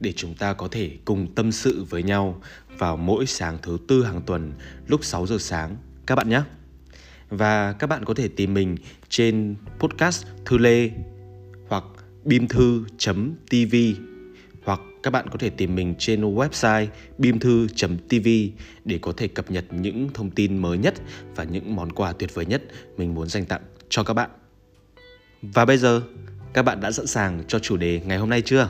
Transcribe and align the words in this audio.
để 0.00 0.12
chúng 0.12 0.34
ta 0.34 0.52
có 0.52 0.68
thể 0.70 0.90
cùng 1.04 1.34
tâm 1.34 1.52
sự 1.52 1.84
với 1.90 2.02
nhau 2.02 2.42
vào 2.78 2.96
mỗi 2.96 3.26
sáng 3.26 3.58
thứ 3.62 3.78
tư 3.88 4.04
hàng 4.04 4.22
tuần 4.26 4.52
lúc 4.86 5.04
6 5.04 5.26
giờ 5.26 5.36
sáng 5.38 5.76
các 6.06 6.14
bạn 6.14 6.28
nhé. 6.28 6.42
Và 7.28 7.72
các 7.72 7.86
bạn 7.86 8.04
có 8.04 8.14
thể 8.14 8.28
tìm 8.28 8.54
mình 8.54 8.76
trên 9.08 9.54
podcast 9.78 10.26
Thư 10.44 10.58
Lê 10.58 10.90
hoặc 11.68 11.84
bimthu.tv 12.24 13.76
hoặc 14.64 14.80
các 15.02 15.10
bạn 15.10 15.28
có 15.30 15.38
thể 15.38 15.50
tìm 15.50 15.74
mình 15.74 15.94
trên 15.98 16.34
website 16.34 16.86
bimthu.tv 17.18 18.28
để 18.84 18.98
có 19.02 19.12
thể 19.16 19.28
cập 19.28 19.50
nhật 19.50 19.64
những 19.70 20.08
thông 20.14 20.30
tin 20.30 20.58
mới 20.58 20.78
nhất 20.78 20.94
và 21.36 21.44
những 21.44 21.76
món 21.76 21.92
quà 21.92 22.12
tuyệt 22.12 22.34
vời 22.34 22.46
nhất 22.46 22.62
mình 22.96 23.14
muốn 23.14 23.28
dành 23.28 23.44
tặng 23.44 23.62
cho 23.88 24.02
các 24.02 24.14
bạn. 24.14 24.30
Và 25.42 25.64
bây 25.64 25.78
giờ, 25.78 26.02
các 26.52 26.62
bạn 26.62 26.80
đã 26.80 26.92
sẵn 26.92 27.06
sàng 27.06 27.42
cho 27.48 27.58
chủ 27.58 27.76
đề 27.76 28.00
ngày 28.04 28.18
hôm 28.18 28.30
nay 28.30 28.42
chưa? 28.42 28.68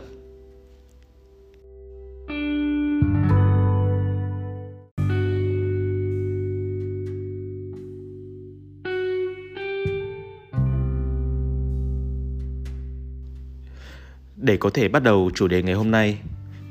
Để 14.49 14.57
có 14.57 14.71
thể 14.71 14.89
bắt 14.89 15.03
đầu 15.03 15.31
chủ 15.35 15.49
đề 15.49 15.63
ngày 15.63 15.75
hôm 15.75 15.91
nay, 15.91 16.19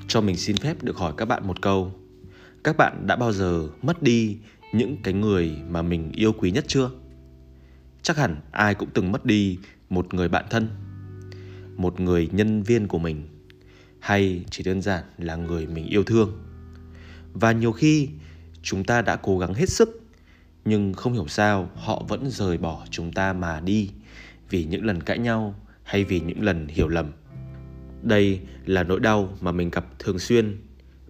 cho 0.08 0.22
mình 0.22 0.38
xin 0.38 0.58
phép 0.58 0.84
được 0.84 0.98
hỏi 0.98 1.14
các 1.18 1.26
bạn 1.26 1.48
một 1.48 1.62
câu. 1.62 1.92
Các 2.64 2.78
bạn 2.78 3.08
đã 3.08 3.16
bao 3.16 3.32
giờ 3.32 3.68
mất 3.82 4.04
đi 4.04 4.38
những 4.74 4.98
cái 5.04 5.14
người 5.14 5.52
mà 5.70 5.82
mình 5.82 6.12
yêu 6.12 6.34
quý 6.34 6.52
nhất 6.52 6.66
chưa? 6.68 6.90
Chắc 8.02 8.18
hẳn 8.18 8.42
ai 8.52 8.76
cũng 8.76 8.90
từng 8.94 9.12
mất 9.12 9.26
đi 9.26 9.58
một 9.90 10.14
người 10.14 10.30
bạn 10.30 10.46
thân, 10.50 10.70
một 11.76 12.00
người 12.00 12.30
nhân 12.32 12.64
viên 12.64 12.88
của 12.88 13.00
mình 13.00 13.28
hay 14.00 14.44
chỉ 14.52 14.64
đơn 14.64 14.82
giản 14.82 15.04
là 15.18 15.36
người 15.36 15.68
mình 15.68 15.86
yêu 15.86 16.04
thương. 16.04 16.32
Và 17.34 17.52
nhiều 17.52 17.72
khi 17.72 18.10
chúng 18.62 18.84
ta 18.84 19.02
đã 19.02 19.16
cố 19.16 19.40
gắng 19.40 19.54
hết 19.54 19.70
sức 19.70 20.02
nhưng 20.66 20.94
không 20.94 21.14
hiểu 21.14 21.28
sao 21.28 21.70
họ 21.76 22.04
vẫn 22.08 22.30
rời 22.30 22.58
bỏ 22.58 22.86
chúng 22.90 23.12
ta 23.12 23.34
mà 23.34 23.60
đi 23.60 23.90
vì 24.50 24.64
những 24.64 24.86
lần 24.86 25.04
cãi 25.04 25.20
nhau 25.20 25.56
hay 25.84 26.04
vì 26.04 26.20
những 26.20 26.44
lần 26.44 26.68
hiểu 26.68 26.88
lầm 26.88 27.12
đây 28.08 28.40
là 28.66 28.84
nỗi 28.84 29.00
đau 29.00 29.38
mà 29.42 29.52
mình 29.52 29.70
gặp 29.70 29.86
thường 30.00 30.20
xuyên 30.20 30.58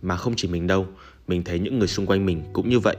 mà 0.01 0.15
không 0.17 0.33
chỉ 0.35 0.47
mình 0.47 0.67
đâu, 0.67 0.87
mình 1.27 1.43
thấy 1.43 1.59
những 1.59 1.79
người 1.79 1.87
xung 1.87 2.05
quanh 2.05 2.25
mình 2.25 2.43
cũng 2.53 2.69
như 2.69 2.79
vậy. 2.79 2.95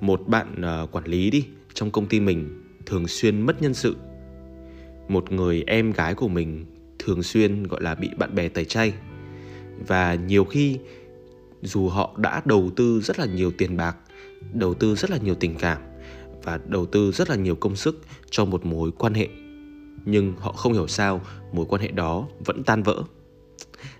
Một 0.00 0.28
bạn 0.28 0.54
uh, 0.82 0.92
quản 0.92 1.04
lý 1.04 1.30
đi 1.30 1.46
trong 1.74 1.90
công 1.90 2.06
ty 2.06 2.20
mình 2.20 2.62
thường 2.86 3.08
xuyên 3.08 3.40
mất 3.40 3.62
nhân 3.62 3.74
sự. 3.74 3.96
Một 5.08 5.32
người 5.32 5.64
em 5.66 5.92
gái 5.92 6.14
của 6.14 6.28
mình 6.28 6.64
thường 6.98 7.22
xuyên 7.22 7.62
gọi 7.62 7.82
là 7.82 7.94
bị 7.94 8.10
bạn 8.18 8.34
bè 8.34 8.48
tẩy 8.48 8.64
chay. 8.64 8.92
Và 9.86 10.14
nhiều 10.14 10.44
khi 10.44 10.78
dù 11.62 11.88
họ 11.88 12.14
đã 12.16 12.42
đầu 12.44 12.70
tư 12.76 13.00
rất 13.00 13.18
là 13.18 13.26
nhiều 13.26 13.50
tiền 13.58 13.76
bạc, 13.76 13.96
đầu 14.52 14.74
tư 14.74 14.94
rất 14.94 15.10
là 15.10 15.16
nhiều 15.16 15.34
tình 15.34 15.54
cảm 15.54 15.78
và 16.42 16.60
đầu 16.66 16.86
tư 16.86 17.12
rất 17.12 17.30
là 17.30 17.36
nhiều 17.36 17.54
công 17.54 17.76
sức 17.76 18.02
cho 18.30 18.44
một 18.44 18.66
mối 18.66 18.90
quan 18.98 19.14
hệ 19.14 19.28
nhưng 20.10 20.34
họ 20.38 20.52
không 20.52 20.72
hiểu 20.72 20.86
sao 20.86 21.20
mối 21.52 21.66
quan 21.68 21.82
hệ 21.82 21.88
đó 21.88 22.26
vẫn 22.44 22.64
tan 22.64 22.82
vỡ. 22.82 23.02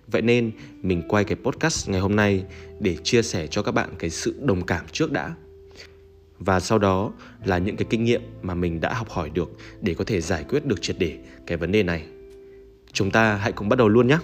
Vậy 0.06 0.22
nên 0.22 0.50
mình 0.82 1.02
quay 1.08 1.24
cái 1.24 1.36
podcast 1.44 1.88
ngày 1.88 2.00
hôm 2.00 2.16
nay 2.16 2.44
để 2.80 2.96
chia 3.02 3.22
sẻ 3.22 3.46
cho 3.46 3.62
các 3.62 3.72
bạn 3.72 3.88
cái 3.98 4.10
sự 4.10 4.34
đồng 4.42 4.66
cảm 4.66 4.84
trước 4.92 5.12
đã. 5.12 5.34
Và 6.38 6.60
sau 6.60 6.78
đó 6.78 7.12
là 7.44 7.58
những 7.58 7.76
cái 7.76 7.86
kinh 7.90 8.04
nghiệm 8.04 8.22
mà 8.42 8.54
mình 8.54 8.80
đã 8.80 8.94
học 8.94 9.10
hỏi 9.10 9.30
được 9.34 9.56
để 9.80 9.94
có 9.94 10.04
thể 10.04 10.20
giải 10.20 10.44
quyết 10.48 10.66
được 10.66 10.82
triệt 10.82 10.96
để 10.98 11.18
cái 11.46 11.58
vấn 11.58 11.72
đề 11.72 11.82
này. 11.82 12.06
Chúng 12.92 13.10
ta 13.10 13.34
hãy 13.34 13.52
cùng 13.52 13.68
bắt 13.68 13.78
đầu 13.78 13.88
luôn 13.88 14.06
nhé. 14.06 14.18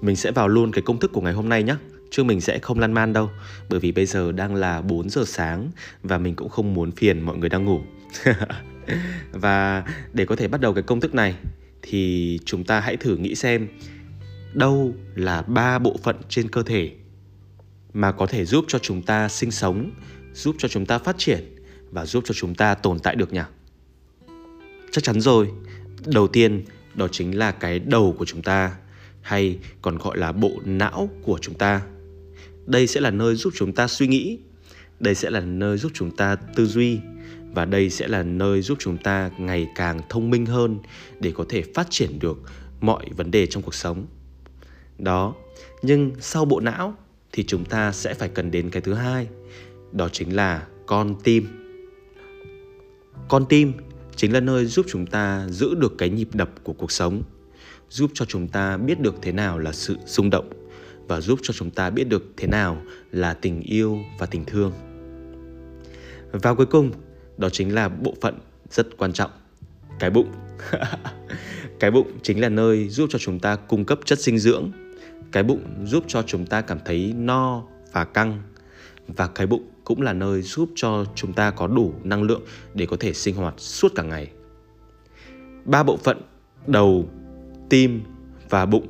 Mình 0.00 0.16
sẽ 0.16 0.30
vào 0.30 0.48
luôn 0.48 0.72
cái 0.72 0.82
công 0.82 0.98
thức 0.98 1.10
của 1.12 1.20
ngày 1.20 1.32
hôm 1.32 1.48
nay 1.48 1.62
nhé 1.62 1.76
chứ 2.10 2.24
mình 2.24 2.40
sẽ 2.40 2.58
không 2.58 2.78
lan 2.78 2.92
man 2.92 3.12
đâu, 3.12 3.30
bởi 3.70 3.80
vì 3.80 3.92
bây 3.92 4.06
giờ 4.06 4.32
đang 4.32 4.54
là 4.54 4.80
4 4.80 5.10
giờ 5.10 5.24
sáng 5.26 5.70
và 6.02 6.18
mình 6.18 6.34
cũng 6.34 6.48
không 6.48 6.74
muốn 6.74 6.90
phiền 6.90 7.20
mọi 7.20 7.36
người 7.36 7.48
đang 7.48 7.64
ngủ 7.64 7.80
và 9.32 9.84
để 10.12 10.24
có 10.24 10.36
thể 10.36 10.48
bắt 10.48 10.60
đầu 10.60 10.74
cái 10.74 10.82
công 10.82 11.00
thức 11.00 11.14
này 11.14 11.34
thì 11.82 12.38
chúng 12.44 12.64
ta 12.64 12.80
hãy 12.80 12.96
thử 12.96 13.16
nghĩ 13.16 13.34
xem 13.34 13.68
đâu 14.54 14.94
là 15.14 15.42
ba 15.42 15.78
bộ 15.78 15.96
phận 16.02 16.16
trên 16.28 16.48
cơ 16.48 16.62
thể 16.62 16.90
mà 17.92 18.12
có 18.12 18.26
thể 18.26 18.44
giúp 18.44 18.64
cho 18.68 18.78
chúng 18.78 19.02
ta 19.02 19.28
sinh 19.28 19.50
sống, 19.50 19.90
giúp 20.34 20.56
cho 20.58 20.68
chúng 20.68 20.86
ta 20.86 20.98
phát 20.98 21.18
triển 21.18 21.56
và 21.90 22.06
giúp 22.06 22.24
cho 22.26 22.34
chúng 22.34 22.54
ta 22.54 22.74
tồn 22.74 22.98
tại 22.98 23.16
được 23.16 23.32
nhỉ? 23.32 23.40
Chắc 24.90 25.04
chắn 25.04 25.20
rồi. 25.20 25.50
Đầu 26.06 26.28
tiên 26.28 26.64
đó 26.94 27.08
chính 27.08 27.38
là 27.38 27.52
cái 27.52 27.78
đầu 27.78 28.14
của 28.18 28.24
chúng 28.24 28.42
ta 28.42 28.76
hay 29.20 29.58
còn 29.82 29.98
gọi 29.98 30.18
là 30.18 30.32
bộ 30.32 30.50
não 30.64 31.10
của 31.22 31.38
chúng 31.42 31.54
ta. 31.54 31.82
Đây 32.66 32.86
sẽ 32.86 33.00
là 33.00 33.10
nơi 33.10 33.34
giúp 33.34 33.52
chúng 33.56 33.72
ta 33.72 33.88
suy 33.88 34.06
nghĩ, 34.06 34.38
đây 35.00 35.14
sẽ 35.14 35.30
là 35.30 35.40
nơi 35.40 35.78
giúp 35.78 35.92
chúng 35.94 36.16
ta 36.16 36.36
tư 36.36 36.66
duy 36.66 36.98
và 37.54 37.64
đây 37.64 37.90
sẽ 37.90 38.08
là 38.08 38.22
nơi 38.22 38.62
giúp 38.62 38.78
chúng 38.80 38.96
ta 38.96 39.30
ngày 39.38 39.68
càng 39.74 40.00
thông 40.08 40.30
minh 40.30 40.46
hơn 40.46 40.78
để 41.20 41.32
có 41.34 41.44
thể 41.48 41.62
phát 41.74 41.86
triển 41.90 42.18
được 42.18 42.38
mọi 42.80 43.06
vấn 43.16 43.30
đề 43.30 43.46
trong 43.46 43.62
cuộc 43.62 43.74
sống. 43.74 44.06
Đó, 44.98 45.34
nhưng 45.82 46.12
sau 46.20 46.44
bộ 46.44 46.60
não 46.60 46.94
thì 47.32 47.44
chúng 47.44 47.64
ta 47.64 47.92
sẽ 47.92 48.14
phải 48.14 48.28
cần 48.28 48.50
đến 48.50 48.70
cái 48.70 48.82
thứ 48.82 48.94
hai, 48.94 49.28
đó 49.92 50.08
chính 50.08 50.36
là 50.36 50.66
con 50.86 51.14
tim. 51.24 51.46
Con 53.28 53.46
tim 53.48 53.72
chính 54.16 54.32
là 54.32 54.40
nơi 54.40 54.66
giúp 54.66 54.86
chúng 54.88 55.06
ta 55.06 55.46
giữ 55.48 55.74
được 55.74 55.94
cái 55.98 56.08
nhịp 56.08 56.28
đập 56.32 56.50
của 56.62 56.72
cuộc 56.72 56.92
sống, 56.92 57.22
giúp 57.88 58.10
cho 58.14 58.24
chúng 58.24 58.48
ta 58.48 58.76
biết 58.76 59.00
được 59.00 59.14
thế 59.22 59.32
nào 59.32 59.58
là 59.58 59.72
sự 59.72 59.96
xung 60.06 60.30
động 60.30 60.50
và 61.08 61.20
giúp 61.20 61.38
cho 61.42 61.54
chúng 61.54 61.70
ta 61.70 61.90
biết 61.90 62.08
được 62.08 62.24
thế 62.36 62.46
nào 62.46 62.82
là 63.10 63.34
tình 63.34 63.60
yêu 63.60 63.98
và 64.18 64.26
tình 64.26 64.44
thương. 64.44 64.72
Và 66.32 66.54
cuối 66.54 66.66
cùng 66.66 66.90
đó 67.36 67.48
chính 67.48 67.74
là 67.74 67.88
bộ 67.88 68.14
phận 68.20 68.38
rất 68.70 68.96
quan 68.98 69.12
trọng. 69.12 69.30
Cái 69.98 70.10
bụng. 70.10 70.32
Cái 71.80 71.90
bụng 71.90 72.18
chính 72.22 72.40
là 72.40 72.48
nơi 72.48 72.88
giúp 72.88 73.06
cho 73.10 73.18
chúng 73.18 73.38
ta 73.38 73.56
cung 73.56 73.84
cấp 73.84 73.98
chất 74.04 74.18
dinh 74.18 74.38
dưỡng. 74.38 74.70
Cái 75.32 75.42
bụng 75.42 75.62
giúp 75.84 76.04
cho 76.08 76.22
chúng 76.22 76.46
ta 76.46 76.60
cảm 76.60 76.78
thấy 76.84 77.14
no 77.16 77.62
và 77.92 78.04
căng. 78.04 78.42
Và 79.08 79.26
cái 79.26 79.46
bụng 79.46 79.68
cũng 79.84 80.02
là 80.02 80.12
nơi 80.12 80.42
giúp 80.42 80.70
cho 80.74 81.04
chúng 81.14 81.32
ta 81.32 81.50
có 81.50 81.66
đủ 81.66 81.94
năng 82.04 82.22
lượng 82.22 82.42
để 82.74 82.86
có 82.86 82.96
thể 83.00 83.12
sinh 83.12 83.34
hoạt 83.34 83.54
suốt 83.58 83.92
cả 83.94 84.02
ngày. 84.02 84.30
Ba 85.64 85.82
bộ 85.82 85.96
phận, 85.96 86.20
đầu, 86.66 87.08
tim 87.70 88.02
và 88.50 88.66
bụng 88.66 88.88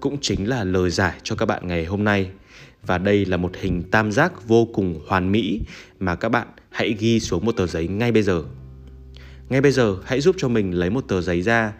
cũng 0.00 0.16
chính 0.20 0.48
là 0.48 0.64
lời 0.64 0.90
giải 0.90 1.20
cho 1.22 1.36
các 1.36 1.46
bạn 1.46 1.68
ngày 1.68 1.84
hôm 1.84 2.04
nay 2.04 2.30
và 2.86 2.98
đây 2.98 3.24
là 3.24 3.36
một 3.36 3.56
hình 3.60 3.82
tam 3.90 4.12
giác 4.12 4.48
vô 4.48 4.68
cùng 4.74 5.00
hoàn 5.06 5.32
mỹ 5.32 5.60
mà 6.00 6.14
các 6.14 6.28
bạn 6.28 6.48
hãy 6.70 6.96
ghi 6.98 7.20
xuống 7.20 7.44
một 7.44 7.52
tờ 7.52 7.66
giấy 7.66 7.88
ngay 7.88 8.12
bây 8.12 8.22
giờ. 8.22 8.42
Ngay 9.48 9.60
bây 9.60 9.72
giờ 9.72 9.96
hãy 10.04 10.20
giúp 10.20 10.34
cho 10.38 10.48
mình 10.48 10.74
lấy 10.74 10.90
một 10.90 11.04
tờ 11.08 11.20
giấy 11.20 11.42
ra 11.42 11.72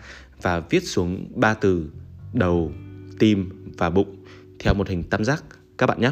và 0.43 0.61
viết 0.61 0.83
xuống 0.85 1.27
ba 1.35 1.55
từ 1.55 1.91
đầu, 2.33 2.73
tim 3.19 3.51
và 3.79 3.91
bụng 3.91 4.25
theo 4.59 4.75
một 4.75 4.89
hình 4.89 5.03
tam 5.03 5.25
giác 5.25 5.45
các 5.79 5.87
bạn 5.87 6.01
nhé. 6.01 6.11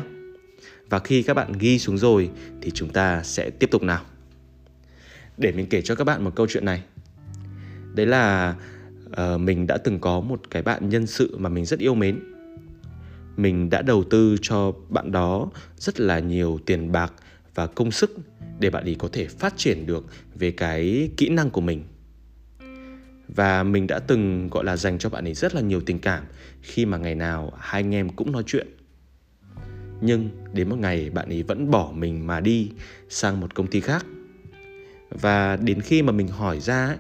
Và 0.91 0.99
khi 0.99 1.23
các 1.23 1.35
bạn 1.35 1.53
ghi 1.59 1.79
xuống 1.79 1.99
rồi 1.99 2.31
thì 2.61 2.71
chúng 2.71 2.89
ta 2.89 3.23
sẽ 3.23 3.51
tiếp 3.51 3.71
tục 3.71 3.83
nào. 3.83 4.05
Để 5.39 5.53
mình 5.53 5.67
kể 5.67 5.83
cho 5.83 5.95
các 5.95 6.05
bạn 6.05 6.25
một 6.25 6.33
câu 6.37 6.47
chuyện 6.47 6.65
này. 6.65 6.83
Đấy 7.95 8.07
là 8.07 8.55
uh, 9.11 9.41
mình 9.41 9.67
đã 9.67 9.77
từng 9.77 9.99
có 9.99 10.21
một 10.21 10.41
cái 10.51 10.63
bạn 10.63 10.89
nhân 10.89 11.07
sự 11.07 11.37
mà 11.39 11.49
mình 11.49 11.65
rất 11.65 11.79
yêu 11.79 11.95
mến 11.95 12.32
mình 13.37 13.71
đã 13.71 13.83
đầu 13.83 14.05
tư 14.05 14.37
cho 14.43 14.73
bạn 14.89 15.13
đó 15.13 15.51
rất 15.77 16.01
là 16.01 16.19
nhiều 16.19 16.61
tiền 16.67 16.93
bạc 16.93 17.13
và 17.55 17.67
công 17.67 17.91
sức 17.91 18.17
để 18.59 18.71
bạn 18.71 18.85
ấy 18.85 18.97
có 18.99 19.09
thể 19.13 19.27
phát 19.27 19.55
triển 19.57 19.87
được 19.87 20.07
về 20.35 20.51
cái 20.51 21.11
kỹ 21.17 21.29
năng 21.29 21.51
của 21.51 21.61
mình. 21.61 21.85
Và 23.29 23.63
mình 23.63 23.87
đã 23.87 23.99
từng, 23.99 24.49
gọi 24.49 24.65
là, 24.65 24.77
dành 24.77 24.99
cho 24.99 25.11
bạn 25.11 25.25
ấy 25.25 25.35
rất 25.35 25.55
là 25.55 25.61
nhiều 25.61 25.81
tình 25.81 25.99
cảm 25.99 26.25
khi 26.63 26.87
mà 26.87 26.99
ngày 26.99 27.15
nào 27.15 27.53
hai 27.59 27.83
anh 27.83 27.95
em 27.95 28.09
cũng 28.09 28.33
nói 28.33 28.43
chuyện. 28.47 28.67
Nhưng 30.01 30.29
đến 30.53 30.69
một 30.69 30.79
ngày 30.79 31.11
bạn 31.11 31.29
ấy 31.29 31.43
vẫn 31.43 31.71
bỏ 31.71 31.93
mình 31.95 32.27
mà 32.27 32.41
đi 32.41 32.71
sang 33.09 33.41
một 33.41 33.55
công 33.55 33.67
ty 33.67 33.81
khác. 33.81 34.07
Và 35.11 35.57
đến 35.57 35.81
khi 35.81 36.03
mà 36.03 36.13
mình 36.13 36.29
hỏi 36.29 36.61
ra 36.61 36.97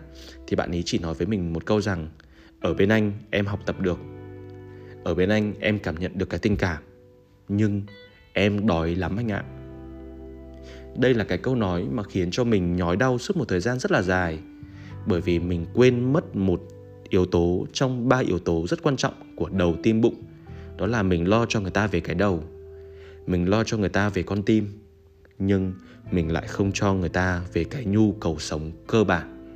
thì 0.46 0.56
bạn 0.56 0.70
ấy 0.70 0.82
chỉ 0.86 0.98
nói 0.98 1.14
với 1.14 1.26
mình 1.26 1.52
một 1.52 1.66
câu 1.66 1.80
rằng, 1.80 2.08
ở 2.60 2.74
bên 2.74 2.88
anh 2.88 3.12
em 3.30 3.46
học 3.46 3.60
tập 3.66 3.80
được 3.80 3.98
ở 5.04 5.14
bên 5.14 5.28
anh 5.28 5.54
em 5.60 5.78
cảm 5.78 5.94
nhận 5.94 6.18
được 6.18 6.30
cái 6.30 6.40
tình 6.40 6.56
cảm, 6.56 6.82
nhưng 7.48 7.82
em 8.32 8.66
đói 8.66 8.94
lắm 8.94 9.16
anh 9.16 9.32
ạ. 9.32 9.44
Đây 10.96 11.14
là 11.14 11.24
cái 11.24 11.38
câu 11.38 11.54
nói 11.54 11.86
mà 11.90 12.02
khiến 12.02 12.30
cho 12.30 12.44
mình 12.44 12.76
nhói 12.76 12.96
đau 12.96 13.18
suốt 13.18 13.36
một 13.36 13.48
thời 13.48 13.60
gian 13.60 13.78
rất 13.78 13.92
là 13.92 14.02
dài, 14.02 14.38
bởi 15.06 15.20
vì 15.20 15.38
mình 15.38 15.66
quên 15.74 16.12
mất 16.12 16.36
một 16.36 16.62
yếu 17.08 17.26
tố 17.26 17.66
trong 17.72 18.08
ba 18.08 18.18
yếu 18.18 18.38
tố 18.38 18.66
rất 18.68 18.82
quan 18.82 18.96
trọng 18.96 19.14
của 19.36 19.48
đầu 19.48 19.76
tim 19.82 20.00
bụng. 20.00 20.22
Đó 20.78 20.86
là 20.86 21.02
mình 21.02 21.28
lo 21.28 21.46
cho 21.46 21.60
người 21.60 21.70
ta 21.70 21.86
về 21.86 22.00
cái 22.00 22.14
đầu, 22.14 22.44
mình 23.26 23.48
lo 23.48 23.64
cho 23.64 23.76
người 23.76 23.88
ta 23.88 24.08
về 24.08 24.22
con 24.22 24.42
tim, 24.42 24.68
nhưng 25.38 25.72
mình 26.10 26.32
lại 26.32 26.46
không 26.46 26.70
cho 26.74 26.94
người 26.94 27.08
ta 27.08 27.42
về 27.52 27.64
cái 27.64 27.84
nhu 27.84 28.12
cầu 28.12 28.38
sống 28.38 28.72
cơ 28.86 29.04
bản. 29.04 29.54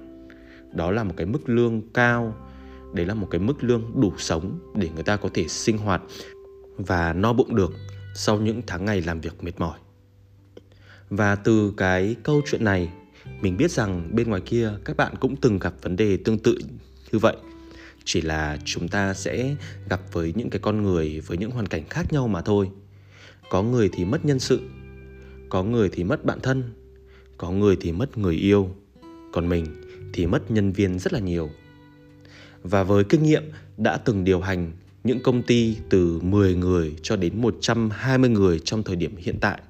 Đó 0.72 0.90
là 0.90 1.04
một 1.04 1.14
cái 1.16 1.26
mức 1.26 1.48
lương 1.48 1.82
cao 1.94 2.34
đấy 2.92 3.06
là 3.06 3.14
một 3.14 3.28
cái 3.30 3.38
mức 3.38 3.64
lương 3.64 4.00
đủ 4.00 4.12
sống 4.18 4.58
để 4.74 4.88
người 4.94 5.04
ta 5.04 5.16
có 5.16 5.28
thể 5.34 5.48
sinh 5.48 5.78
hoạt 5.78 6.02
và 6.76 7.12
no 7.12 7.32
bụng 7.32 7.54
được 7.54 7.72
sau 8.14 8.40
những 8.40 8.62
tháng 8.66 8.84
ngày 8.84 9.00
làm 9.00 9.20
việc 9.20 9.44
mệt 9.44 9.60
mỏi. 9.60 9.78
Và 11.10 11.34
từ 11.34 11.74
cái 11.76 12.16
câu 12.22 12.42
chuyện 12.50 12.64
này, 12.64 12.88
mình 13.40 13.56
biết 13.56 13.70
rằng 13.70 14.10
bên 14.12 14.28
ngoài 14.28 14.42
kia 14.46 14.72
các 14.84 14.96
bạn 14.96 15.14
cũng 15.20 15.36
từng 15.36 15.58
gặp 15.58 15.74
vấn 15.82 15.96
đề 15.96 16.16
tương 16.16 16.38
tự 16.38 16.58
như 17.12 17.18
vậy. 17.18 17.36
Chỉ 18.04 18.20
là 18.20 18.58
chúng 18.64 18.88
ta 18.88 19.14
sẽ 19.14 19.56
gặp 19.88 20.00
với 20.12 20.32
những 20.36 20.50
cái 20.50 20.58
con 20.58 20.82
người, 20.82 21.20
với 21.20 21.38
những 21.38 21.50
hoàn 21.50 21.66
cảnh 21.66 21.82
khác 21.90 22.12
nhau 22.12 22.28
mà 22.28 22.40
thôi. 22.42 22.70
Có 23.50 23.62
người 23.62 23.90
thì 23.92 24.04
mất 24.04 24.24
nhân 24.24 24.38
sự, 24.38 24.60
có 25.48 25.62
người 25.64 25.88
thì 25.92 26.04
mất 26.04 26.24
bạn 26.24 26.40
thân, 26.40 26.62
có 27.38 27.50
người 27.50 27.76
thì 27.80 27.92
mất 27.92 28.18
người 28.18 28.34
yêu, 28.34 28.70
còn 29.32 29.48
mình 29.48 29.66
thì 30.12 30.26
mất 30.26 30.50
nhân 30.50 30.72
viên 30.72 30.98
rất 30.98 31.12
là 31.12 31.18
nhiều 31.18 31.50
và 32.68 32.82
với 32.82 33.04
kinh 33.04 33.22
nghiệm, 33.22 33.42
đã 33.76 33.96
từng 33.96 34.24
điều 34.24 34.40
hành 34.40 34.72
những 35.04 35.20
công 35.22 35.42
ty 35.42 35.76
từ 35.90 36.20
10 36.22 36.54
người 36.54 36.96
cho 37.02 37.16
đến 37.16 37.40
120 37.40 38.30
người 38.30 38.58
trong 38.58 38.82
thời 38.82 38.96
điểm 38.96 39.16
hiện 39.16 39.38
tại 39.40 39.60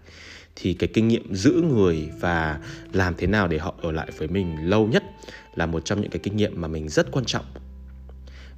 thì 0.57 0.75
cái 0.75 0.89
kinh 0.95 1.09
nghiệm 1.09 1.35
giữ 1.35 1.63
người 1.75 2.09
và 2.21 2.61
làm 2.93 3.15
thế 3.17 3.27
nào 3.27 3.49
để 3.49 3.59
họ 3.59 3.75
ở 3.83 3.93
lại 3.93 4.11
với 4.19 4.29
mình 4.29 4.69
lâu 4.71 4.87
nhất 4.87 5.05
là 5.55 5.67
một 5.67 5.85
trong 5.85 6.01
những 6.01 6.11
cái 6.11 6.21
kinh 6.23 6.37
nghiệm 6.37 6.61
mà 6.61 6.69
mình 6.69 6.89
rất 6.89 7.13
quan 7.13 7.25
trọng. 7.25 7.45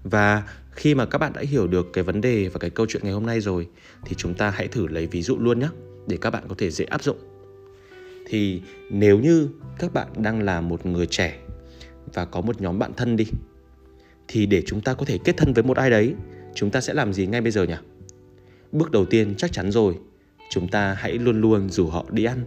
Và 0.05 0.43
khi 0.71 0.95
mà 0.95 1.07
các 1.07 1.19
bạn 1.19 1.33
đã 1.33 1.43
hiểu 1.43 1.67
được 1.67 1.87
cái 1.93 2.05
vấn 2.05 2.21
đề 2.21 2.49
và 2.49 2.59
cái 2.59 2.71
câu 2.71 2.87
chuyện 2.89 3.03
ngày 3.05 3.13
hôm 3.13 3.27
nay 3.27 3.41
rồi, 3.41 3.69
thì 4.07 4.15
chúng 4.19 4.35
ta 4.35 4.51
hãy 4.51 4.69
thử 4.69 4.87
lấy 4.87 5.07
ví 5.07 5.23
dụ 5.23 5.39
luôn 5.39 5.61
nhé 5.61 5.69
để 6.07 6.19
các 6.21 6.31
bạn 6.31 6.43
có 6.49 6.55
thể 6.59 6.71
dễ 6.71 6.85
áp 6.85 7.03
dụng. 7.03 7.19
Thì 8.27 8.63
nếu 8.91 9.19
như 9.19 9.49
các 9.79 9.93
bạn 9.93 10.09
đang 10.17 10.43
là 10.43 10.61
một 10.61 10.87
người 10.87 11.07
trẻ 11.07 11.39
và 12.15 12.25
có 12.25 12.41
một 12.41 12.61
nhóm 12.61 12.79
bạn 12.79 12.93
thân 12.97 13.17
đi 13.17 13.27
thì 14.29 14.47
để 14.47 14.63
chúng 14.67 14.81
ta 14.81 14.95
có 14.95 15.05
thể 15.05 15.19
kết 15.25 15.37
thân 15.37 15.53
với 15.53 15.65
một 15.65 15.77
ai 15.77 15.91
đấy, 15.91 16.15
chúng 16.55 16.71
ta 16.71 16.81
sẽ 16.81 16.95
làm 16.95 17.13
gì 17.13 17.27
ngay 17.27 17.41
bây 17.41 17.53
giờ 17.53 17.65
nhỉ? 17.65 17.75
Bước 18.73 18.91
đầu 18.91 19.05
tiên 19.05 19.35
chắc 19.37 19.53
chắn 19.53 19.71
rồi, 19.71 19.99
chúng 20.51 20.69
ta 20.69 20.95
hãy 20.95 21.13
luôn 21.13 21.41
luôn 21.41 21.71
rủ 21.71 21.87
họ 21.87 22.05
đi 22.11 22.25
ăn, 22.25 22.45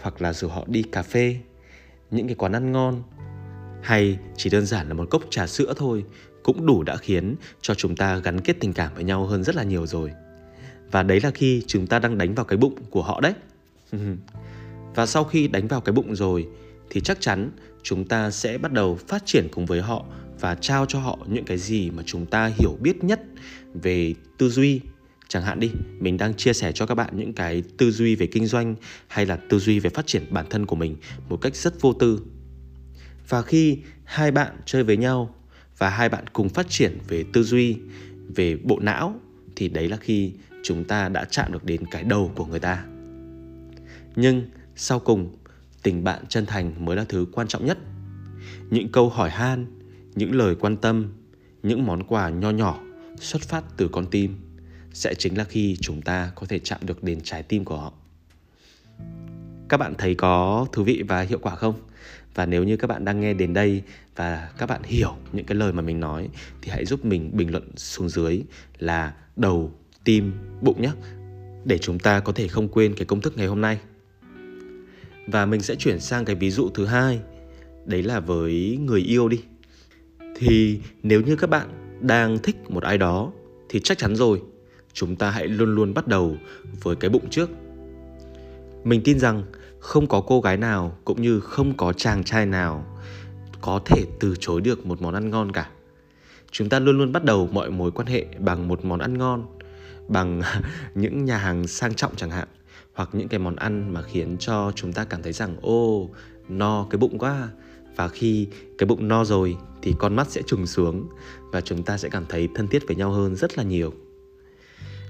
hoặc 0.00 0.22
là 0.22 0.32
rủ 0.32 0.48
họ 0.48 0.64
đi 0.66 0.82
cà 0.82 1.02
phê, 1.02 1.36
những 2.10 2.26
cái 2.26 2.34
quán 2.34 2.52
ăn 2.52 2.72
ngon. 2.72 3.02
Hay 3.82 4.18
chỉ 4.36 4.50
đơn 4.50 4.66
giản 4.66 4.88
là 4.88 4.94
một 4.94 5.10
cốc 5.10 5.22
trà 5.30 5.46
sữa 5.46 5.74
thôi 5.76 6.04
cũng 6.42 6.66
đủ 6.66 6.82
đã 6.82 6.96
khiến 6.96 7.36
cho 7.60 7.74
chúng 7.74 7.96
ta 7.96 8.18
gắn 8.18 8.40
kết 8.40 8.56
tình 8.60 8.72
cảm 8.72 8.94
với 8.94 9.04
nhau 9.04 9.26
hơn 9.26 9.44
rất 9.44 9.54
là 9.54 9.62
nhiều 9.62 9.86
rồi. 9.86 10.10
Và 10.90 11.02
đấy 11.02 11.20
là 11.20 11.30
khi 11.30 11.62
chúng 11.66 11.86
ta 11.86 11.98
đang 11.98 12.18
đánh 12.18 12.34
vào 12.34 12.44
cái 12.44 12.56
bụng 12.56 12.74
của 12.90 13.02
họ 13.02 13.20
đấy. 13.20 13.32
Và 14.94 15.06
sau 15.06 15.24
khi 15.24 15.48
đánh 15.48 15.68
vào 15.68 15.80
cái 15.80 15.92
bụng 15.92 16.16
rồi 16.16 16.48
thì 16.90 17.00
chắc 17.00 17.20
chắn 17.20 17.50
chúng 17.82 18.04
ta 18.04 18.30
sẽ 18.30 18.58
bắt 18.58 18.72
đầu 18.72 18.98
phát 19.08 19.22
triển 19.26 19.48
cùng 19.52 19.66
với 19.66 19.80
họ 19.80 20.04
và 20.40 20.54
trao 20.54 20.86
cho 20.86 20.98
họ 20.98 21.18
những 21.26 21.44
cái 21.44 21.58
gì 21.58 21.90
mà 21.90 22.02
chúng 22.06 22.26
ta 22.26 22.50
hiểu 22.58 22.78
biết 22.80 23.04
nhất 23.04 23.20
về 23.74 24.14
tư 24.38 24.48
duy. 24.48 24.80
Chẳng 25.28 25.42
hạn 25.42 25.60
đi, 25.60 25.70
mình 25.98 26.16
đang 26.16 26.34
chia 26.34 26.52
sẻ 26.52 26.72
cho 26.72 26.86
các 26.86 26.94
bạn 26.94 27.16
những 27.16 27.32
cái 27.32 27.62
tư 27.78 27.90
duy 27.90 28.14
về 28.14 28.26
kinh 28.26 28.46
doanh 28.46 28.74
hay 29.08 29.26
là 29.26 29.36
tư 29.36 29.58
duy 29.58 29.80
về 29.80 29.90
phát 29.90 30.06
triển 30.06 30.22
bản 30.30 30.46
thân 30.50 30.66
của 30.66 30.76
mình 30.76 30.96
một 31.28 31.36
cách 31.36 31.56
rất 31.56 31.80
vô 31.80 31.92
tư. 31.92 32.22
Và 33.28 33.42
khi 33.42 33.78
hai 34.04 34.30
bạn 34.30 34.56
chơi 34.64 34.82
với 34.82 34.96
nhau 34.96 35.34
và 35.78 35.88
hai 35.88 36.08
bạn 36.08 36.24
cùng 36.32 36.48
phát 36.48 36.66
triển 36.68 36.98
về 37.08 37.24
tư 37.32 37.42
duy, 37.42 37.76
về 38.34 38.56
bộ 38.56 38.78
não, 38.80 39.20
thì 39.56 39.68
đấy 39.68 39.88
là 39.88 39.96
khi 39.96 40.32
chúng 40.62 40.84
ta 40.84 41.08
đã 41.08 41.24
chạm 41.24 41.52
được 41.52 41.64
đến 41.64 41.80
cái 41.90 42.04
đầu 42.04 42.32
của 42.34 42.46
người 42.46 42.60
ta. 42.60 42.84
Nhưng 44.16 44.50
sau 44.76 45.00
cùng, 45.00 45.36
tình 45.82 46.04
bạn 46.04 46.24
chân 46.28 46.46
thành 46.46 46.84
mới 46.84 46.96
là 46.96 47.04
thứ 47.08 47.26
quan 47.32 47.48
trọng 47.48 47.66
nhất. 47.66 47.78
Những 48.70 48.92
câu 48.92 49.08
hỏi 49.08 49.30
han 49.30 49.66
những 50.14 50.34
lời 50.34 50.54
quan 50.54 50.76
tâm, 50.76 51.12
những 51.62 51.86
món 51.86 52.02
quà 52.02 52.28
nho 52.28 52.50
nhỏ 52.50 52.80
xuất 53.20 53.42
phát 53.42 53.64
từ 53.76 53.88
con 53.92 54.06
tim 54.06 54.36
sẽ 54.92 55.14
chính 55.14 55.38
là 55.38 55.44
khi 55.44 55.76
chúng 55.80 56.02
ta 56.02 56.32
có 56.34 56.46
thể 56.46 56.58
chạm 56.58 56.80
được 56.82 57.02
đến 57.02 57.20
trái 57.20 57.42
tim 57.42 57.64
của 57.64 57.76
họ. 57.76 57.92
Các 59.68 59.76
bạn 59.76 59.94
thấy 59.98 60.14
có 60.14 60.66
thú 60.72 60.84
vị 60.84 61.02
và 61.08 61.20
hiệu 61.20 61.38
quả 61.38 61.56
không? 61.56 61.74
Và 62.34 62.46
nếu 62.46 62.64
như 62.64 62.76
các 62.76 62.86
bạn 62.86 63.04
đang 63.04 63.20
nghe 63.20 63.34
đến 63.34 63.54
đây 63.54 63.82
và 64.16 64.50
các 64.58 64.66
bạn 64.66 64.82
hiểu 64.82 65.14
những 65.32 65.46
cái 65.46 65.54
lời 65.56 65.72
mà 65.72 65.82
mình 65.82 66.00
nói, 66.00 66.28
thì 66.62 66.70
hãy 66.70 66.84
giúp 66.84 67.04
mình 67.04 67.30
bình 67.32 67.50
luận 67.50 67.76
xuống 67.76 68.08
dưới 68.08 68.42
là 68.78 69.14
đầu, 69.36 69.72
tim, 70.04 70.32
bụng 70.60 70.82
nhé, 70.82 70.92
để 71.64 71.78
chúng 71.78 71.98
ta 71.98 72.20
có 72.20 72.32
thể 72.32 72.48
không 72.48 72.68
quên 72.68 72.94
cái 72.94 73.04
công 73.04 73.20
thức 73.20 73.36
ngày 73.36 73.46
hôm 73.46 73.60
nay. 73.60 73.78
Và 75.26 75.46
mình 75.46 75.60
sẽ 75.60 75.74
chuyển 75.74 76.00
sang 76.00 76.24
cái 76.24 76.36
ví 76.36 76.50
dụ 76.50 76.70
thứ 76.74 76.86
hai, 76.86 77.20
đấy 77.84 78.02
là 78.02 78.20
với 78.20 78.78
người 78.80 79.00
yêu 79.00 79.28
đi 79.28 79.40
thì 80.40 80.80
nếu 81.02 81.20
như 81.20 81.36
các 81.36 81.50
bạn 81.50 81.68
đang 82.00 82.38
thích 82.38 82.56
một 82.68 82.82
ai 82.82 82.98
đó, 82.98 83.32
thì 83.68 83.80
chắc 83.80 83.98
chắn 83.98 84.16
rồi, 84.16 84.42
chúng 84.92 85.16
ta 85.16 85.30
hãy 85.30 85.48
luôn 85.48 85.74
luôn 85.74 85.94
bắt 85.94 86.06
đầu 86.06 86.36
với 86.82 86.96
cái 86.96 87.10
bụng 87.10 87.30
trước. 87.30 87.50
Mình 88.84 89.00
tin 89.04 89.18
rằng 89.18 89.42
không 89.78 90.06
có 90.06 90.20
cô 90.20 90.40
gái 90.40 90.56
nào 90.56 90.96
cũng 91.04 91.22
như 91.22 91.40
không 91.40 91.76
có 91.76 91.92
chàng 91.92 92.24
trai 92.24 92.46
nào 92.46 92.98
có 93.60 93.80
thể 93.84 94.04
từ 94.20 94.34
chối 94.40 94.60
được 94.60 94.86
một 94.86 95.02
món 95.02 95.14
ăn 95.14 95.30
ngon 95.30 95.52
cả. 95.52 95.68
Chúng 96.50 96.68
ta 96.68 96.78
luôn 96.78 96.98
luôn 96.98 97.12
bắt 97.12 97.24
đầu 97.24 97.48
mọi 97.52 97.70
mối 97.70 97.90
quan 97.90 98.06
hệ 98.06 98.24
bằng 98.38 98.68
một 98.68 98.84
món 98.84 98.98
ăn 98.98 99.18
ngon, 99.18 99.46
bằng 100.08 100.42
những 100.94 101.24
nhà 101.24 101.36
hàng 101.36 101.66
sang 101.66 101.94
trọng 101.94 102.16
chẳng 102.16 102.30
hạn, 102.30 102.48
hoặc 102.94 103.08
những 103.12 103.28
cái 103.28 103.38
món 103.38 103.56
ăn 103.56 103.94
mà 103.94 104.02
khiến 104.02 104.36
cho 104.38 104.72
chúng 104.74 104.92
ta 104.92 105.04
cảm 105.04 105.22
thấy 105.22 105.32
rằng 105.32 105.56
ô 105.62 106.10
no, 106.48 106.86
cái 106.90 106.98
bụng 106.98 107.18
quá 107.18 107.48
và 108.00 108.08
khi 108.08 108.46
cái 108.78 108.86
bụng 108.86 109.08
no 109.08 109.24
rồi 109.24 109.56
thì 109.82 109.94
con 109.98 110.16
mắt 110.16 110.30
sẽ 110.30 110.42
trùng 110.42 110.66
xuống 110.66 111.08
và 111.52 111.60
chúng 111.60 111.82
ta 111.82 111.98
sẽ 111.98 112.08
cảm 112.08 112.24
thấy 112.28 112.48
thân 112.54 112.68
thiết 112.68 112.86
với 112.86 112.96
nhau 112.96 113.10
hơn 113.10 113.36
rất 113.36 113.58
là 113.58 113.64
nhiều. 113.64 113.92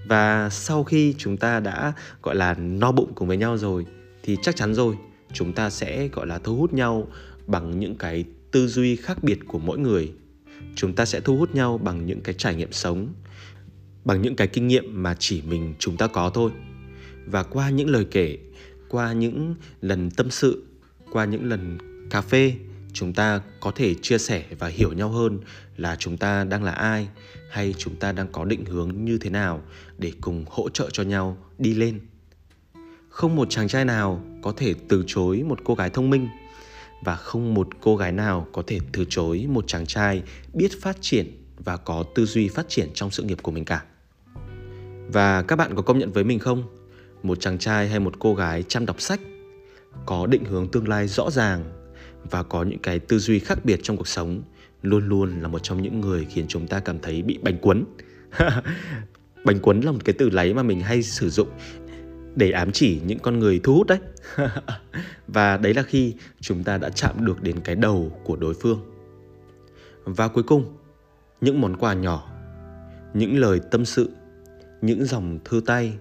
Và 0.06 0.48
sau 0.50 0.84
khi 0.84 1.14
chúng 1.18 1.36
ta 1.36 1.60
đã, 1.60 1.92
gọi 2.22 2.34
là, 2.34 2.54
no 2.54 2.92
bụng 2.92 3.12
cùng 3.14 3.28
với 3.28 3.36
nhau 3.36 3.56
rồi 3.58 3.86
thì 4.22 4.36
chắc 4.42 4.56
chắn 4.56 4.74
rồi, 4.74 4.94
chúng 5.32 5.52
ta 5.52 5.70
sẽ, 5.70 6.08
gọi 6.08 6.26
là, 6.26 6.38
thu 6.38 6.56
hút 6.56 6.72
nhau 6.72 7.08
bằng 7.46 7.78
những 7.78 7.96
cái 7.96 8.24
tư 8.50 8.68
duy 8.68 8.96
khác 8.96 9.22
biệt 9.22 9.38
của 9.48 9.58
mỗi 9.58 9.78
người. 9.78 10.12
Chúng 10.74 10.92
ta 10.92 11.04
sẽ 11.04 11.20
thu 11.20 11.36
hút 11.36 11.54
nhau 11.54 11.78
bằng 11.78 12.06
những 12.06 12.20
cái 12.20 12.34
trải 12.38 12.54
nghiệm 12.54 12.72
sống, 12.72 13.08
bằng 14.04 14.22
những 14.22 14.36
cái 14.36 14.46
kinh 14.46 14.68
nghiệm 14.68 15.02
mà 15.02 15.16
chỉ 15.18 15.42
mình 15.42 15.74
chúng 15.78 15.96
ta 15.96 16.06
có 16.06 16.30
thôi. 16.30 16.50
Và 17.26 17.42
qua 17.42 17.70
những 17.70 17.90
lời 17.90 18.06
kể, 18.10 18.38
qua 18.88 19.12
những 19.12 19.54
lần 19.80 20.10
tâm 20.10 20.30
sự, 20.30 20.64
qua 21.12 21.24
những 21.24 21.44
lần 21.44 21.78
cà 22.10 22.20
phê 22.20 22.54
chúng 22.92 23.12
ta 23.12 23.40
có 23.60 23.70
thể 23.70 23.94
chia 23.94 24.18
sẻ 24.18 24.44
và 24.58 24.68
hiểu 24.68 24.92
nhau 24.92 25.08
hơn 25.08 25.40
là 25.76 25.96
chúng 25.96 26.16
ta 26.16 26.44
đang 26.44 26.64
là 26.64 26.72
ai 26.72 27.08
hay 27.50 27.74
chúng 27.78 27.96
ta 27.96 28.12
đang 28.12 28.28
có 28.32 28.44
định 28.44 28.64
hướng 28.64 29.04
như 29.04 29.18
thế 29.18 29.30
nào 29.30 29.62
để 29.98 30.12
cùng 30.20 30.44
hỗ 30.48 30.68
trợ 30.68 30.88
cho 30.92 31.02
nhau 31.02 31.36
đi 31.58 31.74
lên. 31.74 32.00
Không 33.08 33.36
một 33.36 33.50
chàng 33.50 33.68
trai 33.68 33.84
nào 33.84 34.24
có 34.42 34.52
thể 34.56 34.74
từ 34.88 35.04
chối 35.06 35.42
một 35.42 35.58
cô 35.64 35.74
gái 35.74 35.90
thông 35.90 36.10
minh 36.10 36.28
và 37.04 37.16
không 37.16 37.54
một 37.54 37.68
cô 37.80 37.96
gái 37.96 38.12
nào 38.12 38.46
có 38.52 38.62
thể 38.66 38.78
từ 38.92 39.04
chối 39.08 39.46
một 39.48 39.64
chàng 39.66 39.86
trai 39.86 40.22
biết 40.52 40.70
phát 40.80 40.96
triển 41.00 41.44
và 41.56 41.76
có 41.76 42.04
tư 42.14 42.26
duy 42.26 42.48
phát 42.48 42.68
triển 42.68 42.90
trong 42.94 43.10
sự 43.10 43.22
nghiệp 43.22 43.38
của 43.42 43.52
mình 43.52 43.64
cả. 43.64 43.84
Và 45.12 45.42
các 45.42 45.56
bạn 45.56 45.74
có 45.76 45.82
công 45.82 45.98
nhận 45.98 46.12
với 46.12 46.24
mình 46.24 46.38
không? 46.38 46.62
Một 47.22 47.40
chàng 47.40 47.58
trai 47.58 47.88
hay 47.88 48.00
một 48.00 48.14
cô 48.18 48.34
gái 48.34 48.62
chăm 48.68 48.86
đọc 48.86 49.00
sách 49.00 49.20
có 50.06 50.26
định 50.26 50.44
hướng 50.44 50.68
tương 50.68 50.88
lai 50.88 51.08
rõ 51.08 51.30
ràng 51.30 51.79
và 52.30 52.42
có 52.42 52.62
những 52.62 52.78
cái 52.78 52.98
tư 52.98 53.18
duy 53.18 53.38
khác 53.38 53.64
biệt 53.64 53.80
trong 53.82 53.96
cuộc 53.96 54.08
sống, 54.08 54.42
luôn 54.82 55.08
luôn 55.08 55.40
là 55.40 55.48
một 55.48 55.58
trong 55.62 55.82
những 55.82 56.00
người 56.00 56.26
khiến 56.30 56.44
chúng 56.48 56.66
ta 56.66 56.80
cảm 56.80 56.98
thấy 56.98 57.22
bị 57.22 57.38
bánh 57.42 57.58
cuốn. 57.58 57.84
Bánh 59.44 59.58
cuốn 59.58 59.80
là 59.80 59.92
một 59.92 59.98
cái 60.04 60.14
từ 60.18 60.30
lấy 60.30 60.54
mà 60.54 60.62
mình 60.62 60.80
hay 60.80 61.02
sử 61.02 61.30
dụng 61.30 61.48
để 62.36 62.50
ám 62.50 62.72
chỉ 62.72 63.00
những 63.06 63.18
con 63.18 63.38
người 63.38 63.60
thu 63.62 63.74
hút 63.74 63.86
đấy. 63.86 63.98
Và 65.28 65.56
đấy 65.56 65.74
là 65.74 65.82
khi 65.82 66.14
chúng 66.40 66.64
ta 66.64 66.78
đã 66.78 66.90
chạm 66.90 67.24
được 67.24 67.42
đến 67.42 67.60
cái 67.60 67.76
đầu 67.76 68.20
của 68.24 68.36
đối 68.36 68.54
phương. 68.54 68.80
Và 70.04 70.28
cuối 70.28 70.44
cùng, 70.44 70.76
những 71.40 71.60
món 71.60 71.76
quà 71.76 71.94
nhỏ, 71.94 72.30
những 73.14 73.38
lời 73.38 73.60
tâm 73.70 73.84
sự, 73.84 74.10
những 74.82 75.04
dòng 75.04 75.38
thư 75.44 75.60
tay, 75.66 75.92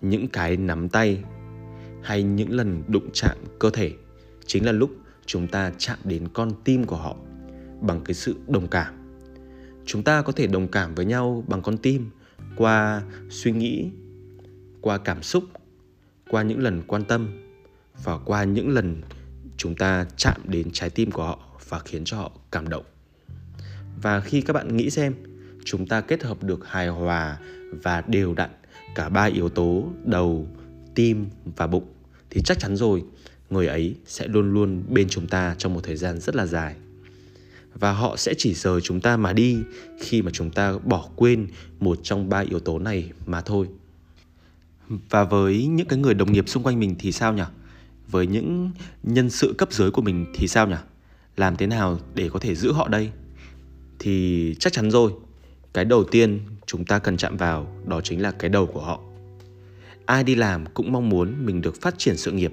những 0.00 0.28
cái 0.28 0.56
nắm 0.56 0.88
tay, 0.88 1.22
hay 2.02 2.22
những 2.22 2.52
lần 2.52 2.82
đụng 2.88 3.10
chạm 3.12 3.36
cơ 3.58 3.70
thể 3.70 3.92
chính 4.46 4.66
là 4.66 4.72
lúc 4.72 4.90
chúng 5.28 5.48
ta 5.48 5.72
chạm 5.78 5.98
đến 6.04 6.28
con 6.32 6.52
tim 6.64 6.84
của 6.84 6.96
họ 6.96 7.16
bằng 7.80 8.00
cái 8.04 8.14
sự 8.14 8.36
đồng 8.48 8.68
cảm. 8.68 8.94
Chúng 9.86 10.02
ta 10.02 10.22
có 10.22 10.32
thể 10.32 10.46
đồng 10.46 10.68
cảm 10.68 10.94
với 10.94 11.04
nhau 11.04 11.44
bằng 11.46 11.62
con 11.62 11.78
tim, 11.78 12.10
qua 12.56 13.02
suy 13.30 13.52
nghĩ, 13.52 13.90
qua 14.80 14.98
cảm 14.98 15.22
xúc, 15.22 15.44
qua 16.30 16.42
những 16.42 16.58
lần 16.58 16.82
quan 16.86 17.04
tâm 17.04 17.28
và 18.04 18.18
qua 18.18 18.44
những 18.44 18.68
lần 18.68 19.02
chúng 19.56 19.74
ta 19.74 20.06
chạm 20.16 20.40
đến 20.44 20.70
trái 20.72 20.90
tim 20.90 21.10
của 21.10 21.24
họ 21.24 21.38
và 21.68 21.78
khiến 21.78 22.02
cho 22.04 22.16
họ 22.16 22.32
cảm 22.52 22.68
động. 22.68 22.84
Và 24.02 24.20
khi 24.20 24.40
các 24.40 24.52
bạn 24.52 24.76
nghĩ 24.76 24.90
xem, 24.90 25.14
chúng 25.64 25.86
ta 25.86 26.00
kết 26.00 26.22
hợp 26.22 26.42
được 26.42 26.68
hài 26.68 26.88
hòa 26.88 27.38
và 27.82 28.02
đều 28.06 28.34
đặn 28.34 28.50
cả 28.94 29.08
ba 29.08 29.24
yếu 29.24 29.48
tố 29.48 29.88
đầu, 30.04 30.48
tim 30.94 31.26
và 31.56 31.66
bụng 31.66 31.92
thì 32.30 32.40
chắc 32.44 32.58
chắn 32.58 32.76
rồi 32.76 33.04
người 33.50 33.66
ấy 33.66 33.94
sẽ 34.06 34.26
luôn 34.28 34.54
luôn 34.54 34.82
bên 34.88 35.08
chúng 35.08 35.26
ta 35.26 35.54
trong 35.58 35.74
một 35.74 35.80
thời 35.82 35.96
gian 35.96 36.20
rất 36.20 36.36
là 36.36 36.46
dài. 36.46 36.74
Và 37.74 37.92
họ 37.92 38.16
sẽ 38.16 38.34
chỉ 38.38 38.54
rời 38.54 38.80
chúng 38.80 39.00
ta 39.00 39.16
mà 39.16 39.32
đi 39.32 39.58
khi 40.00 40.22
mà 40.22 40.30
chúng 40.34 40.50
ta 40.50 40.72
bỏ 40.84 41.08
quên 41.16 41.46
một 41.80 41.98
trong 42.02 42.28
ba 42.28 42.38
yếu 42.38 42.60
tố 42.60 42.78
này 42.78 43.10
mà 43.26 43.40
thôi. 43.40 43.66
Và 45.10 45.24
với 45.24 45.66
những 45.66 45.86
cái 45.86 45.98
người 45.98 46.14
đồng 46.14 46.32
nghiệp 46.32 46.48
xung 46.48 46.62
quanh 46.62 46.80
mình 46.80 46.94
thì 46.98 47.12
sao 47.12 47.32
nhỉ? 47.32 47.42
Với 48.10 48.26
những 48.26 48.70
nhân 49.02 49.30
sự 49.30 49.54
cấp 49.58 49.72
dưới 49.72 49.90
của 49.90 50.02
mình 50.02 50.26
thì 50.34 50.48
sao 50.48 50.68
nhỉ? 50.68 50.76
Làm 51.36 51.56
thế 51.56 51.66
nào 51.66 52.00
để 52.14 52.28
có 52.28 52.38
thể 52.38 52.54
giữ 52.54 52.72
họ 52.72 52.88
đây? 52.88 53.10
Thì 53.98 54.54
chắc 54.58 54.72
chắn 54.72 54.90
rồi. 54.90 55.12
Cái 55.72 55.84
đầu 55.84 56.04
tiên 56.04 56.40
chúng 56.66 56.84
ta 56.84 56.98
cần 56.98 57.16
chạm 57.16 57.36
vào 57.36 57.76
đó 57.86 58.00
chính 58.00 58.22
là 58.22 58.30
cái 58.30 58.50
đầu 58.50 58.66
của 58.66 58.80
họ. 58.80 59.00
Ai 60.06 60.24
đi 60.24 60.34
làm 60.34 60.66
cũng 60.74 60.92
mong 60.92 61.08
muốn 61.08 61.46
mình 61.46 61.60
được 61.60 61.80
phát 61.80 61.94
triển 61.98 62.16
sự 62.16 62.32
nghiệp 62.32 62.52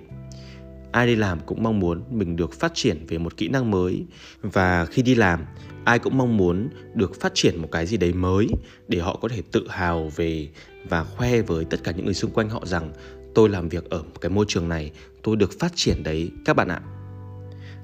ai 0.96 1.08
đi 1.08 1.16
làm 1.16 1.40
cũng 1.46 1.64
mong 1.64 1.80
muốn 1.80 2.04
mình 2.10 2.36
được 2.36 2.54
phát 2.54 2.72
triển 2.76 3.06
về 3.08 3.18
một 3.18 3.38
kỹ 3.38 3.48
năng 3.48 3.72
mới. 3.72 4.06
Và 4.42 4.86
khi 4.86 5.02
đi 5.02 5.16
làm, 5.16 5.46
ai 5.84 6.00
cũng 6.00 6.18
mong 6.18 6.38
muốn 6.38 6.70
được 6.94 7.22
phát 7.22 7.32
triển 7.36 7.62
một 7.62 7.68
cái 7.72 7.86
gì 7.86 7.98
đấy 7.98 8.14
mới 8.14 8.48
để 8.88 9.00
họ 9.00 9.20
có 9.22 9.28
thể 9.28 9.42
tự 9.52 9.68
hào 9.70 10.12
về 10.16 10.50
và 10.90 11.04
khoe 11.04 11.42
với 11.42 11.66
tất 11.66 11.84
cả 11.84 11.92
những 11.92 12.06
người 12.06 12.14
xung 12.14 12.32
quanh 12.32 12.50
họ 12.50 12.66
rằng 12.66 12.92
tôi 13.34 13.50
làm 13.50 13.70
việc 13.70 13.90
ở 13.90 14.04
cái 14.22 14.30
môi 14.30 14.46
trường 14.48 14.70
này, 14.70 14.92
tôi 15.24 15.36
được 15.36 15.60
phát 15.60 15.72
triển 15.76 16.04
đấy, 16.04 16.32
các 16.46 16.56
bạn 16.56 16.68
ạ. 16.68 16.82